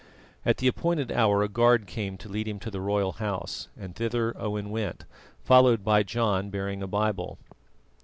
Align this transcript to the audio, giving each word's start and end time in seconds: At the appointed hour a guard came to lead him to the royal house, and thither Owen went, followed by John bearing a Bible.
At 0.43 0.57
the 0.57 0.67
appointed 0.67 1.11
hour 1.11 1.43
a 1.43 1.47
guard 1.47 1.85
came 1.85 2.17
to 2.17 2.27
lead 2.27 2.47
him 2.47 2.57
to 2.61 2.71
the 2.71 2.81
royal 2.81 3.11
house, 3.11 3.67
and 3.77 3.95
thither 3.95 4.35
Owen 4.35 4.71
went, 4.71 5.05
followed 5.43 5.83
by 5.85 6.01
John 6.01 6.49
bearing 6.49 6.81
a 6.81 6.87
Bible. 6.87 7.37